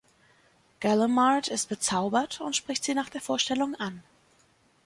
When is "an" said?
3.75-4.01